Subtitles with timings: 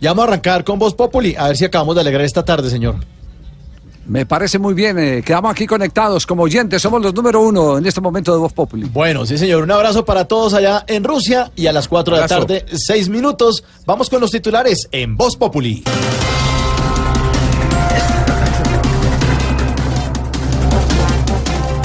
[0.00, 2.70] Ya vamos a arrancar con Voz Populi, a ver si acabamos de alegrar esta tarde,
[2.70, 2.96] señor.
[4.06, 7.86] Me parece muy bien, eh, quedamos aquí conectados como oyentes, somos los número uno en
[7.86, 8.88] este momento de Voz Populi.
[8.88, 9.62] Bueno, sí, señor.
[9.62, 13.08] Un abrazo para todos allá en Rusia y a las 4 de la tarde, 6
[13.10, 13.62] minutos.
[13.84, 15.84] Vamos con los titulares en Voz Populi.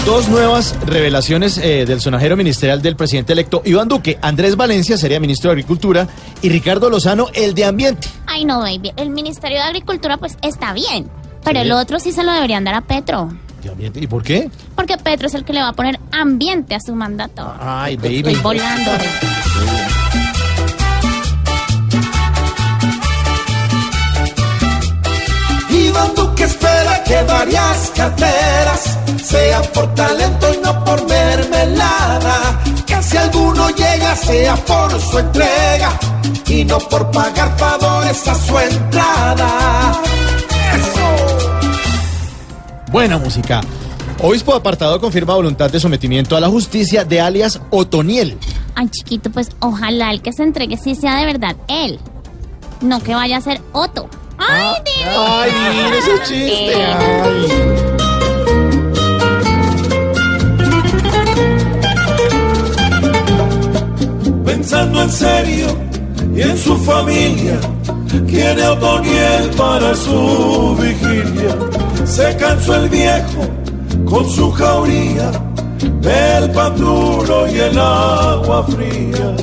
[0.05, 4.20] Dos nuevas revelaciones eh, del sonajero ministerial del presidente electo Iván Duque.
[4.21, 6.07] Andrés Valencia sería ministro de Agricultura
[6.43, 8.07] y Ricardo Lozano el de Ambiente.
[8.27, 8.91] Ay, no, baby.
[8.97, 11.09] El Ministerio de Agricultura, pues está bien.
[11.44, 11.66] Pero Sí.
[11.66, 13.30] el otro sí se lo deberían dar a Petro.
[13.63, 13.99] ¿De Ambiente?
[13.99, 14.49] ¿Y por qué?
[14.75, 17.52] Porque Petro es el que le va a poner ambiente a su mandato.
[17.59, 18.17] Ay, baby.
[18.17, 18.91] Estoy volando.
[25.69, 28.95] Iván Duque espera que varias carteras
[29.25, 32.61] sean por talento y no por mermelada.
[32.85, 35.99] Que si alguno llega sea por su entrega
[36.47, 40.02] y no por pagar favores a su entrada.
[40.75, 41.07] Eso.
[42.91, 43.61] Buena música.
[44.22, 48.38] Obispo de apartado confirma voluntad de sometimiento a la justicia de alias Otoniel.
[48.75, 52.00] Ay, chiquito, pues ojalá el que se entregue sí sea de verdad él.
[52.81, 54.09] No que vaya a ser Otto.
[54.38, 55.16] Ay, Dios.
[55.17, 56.85] Ay, mire ese chiste.
[56.85, 57.84] Ay.
[64.67, 65.67] Pensando en serio
[66.35, 67.59] y en su familia,
[68.27, 71.55] quiere a Otoniel para su vigilia.
[72.03, 73.47] Se cansó el viejo
[74.05, 75.30] con su jauría
[76.02, 79.35] del pan duro y el agua fría.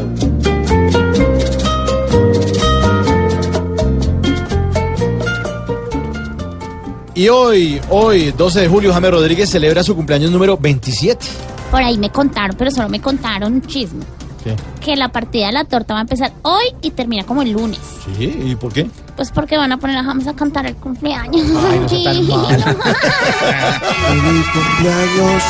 [7.15, 11.25] Y hoy, hoy, 12 de julio, James Rodríguez celebra su cumpleaños número 27.
[11.71, 14.05] Por ahí me contaron, pero solo me contaron un chisme.
[14.45, 14.57] ¿Qué?
[14.81, 17.79] Que la partida de la torta va a empezar hoy y termina como el lunes.
[18.19, 18.89] Sí, ¿y por qué?
[19.17, 21.35] Pues porque van a poner a James a cantar el cumpleaños.
[21.37, 22.57] Ay, no tan.
[22.63, 25.43] Feliz cumpleaños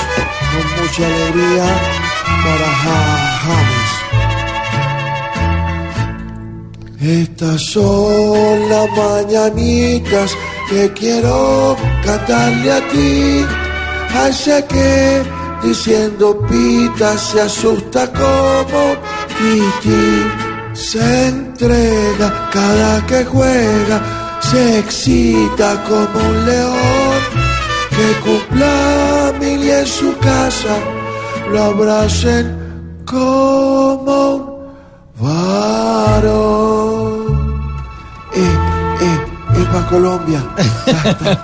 [0.51, 1.65] con mucha alegría
[2.45, 3.93] para Ja- James.
[7.01, 10.37] Estas son las mañanitas
[10.71, 13.45] que quiero cantarle a ti.
[14.29, 15.23] Ese que
[15.63, 18.97] diciendo pita se asusta como
[19.39, 20.27] Titi.
[20.75, 27.21] Se entrega cada que juega, se excita como un león
[27.91, 30.77] que cumpla mil y en su casa
[31.53, 34.35] lo abracen como
[35.19, 36.43] un varón.
[38.35, 38.57] Eh,
[39.03, 39.19] eh,
[39.57, 40.43] eh, pa' Colombia.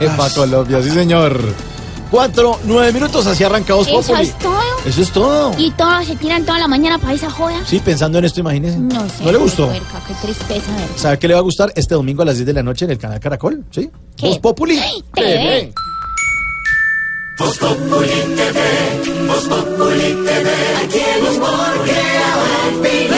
[0.16, 1.38] Para Colombia, sí, señor.
[2.10, 4.22] Cuatro, nueve minutos, así arrancamos ¿Eso Populi.
[4.22, 4.58] es todo?
[4.86, 5.52] Eso es todo.
[5.58, 7.60] Y todos se tiran toda la mañana para esa joda.
[7.66, 8.78] Sí, pensando en esto, imagínese.
[8.78, 9.24] No sé.
[9.24, 9.66] ¿No le gustó?
[9.66, 10.72] puerca, qué tristeza.
[10.72, 10.98] de.
[10.98, 12.92] ¿Sabe qué le va a gustar este domingo a las 10 de la noche en
[12.92, 13.62] el canal Caracol?
[13.70, 13.90] ¿Sí?
[14.16, 14.28] ¿Qué?
[14.28, 15.32] Voz Populi Ay, TV.
[15.34, 15.72] TV.
[17.38, 17.44] Si
[23.04, 23.17] al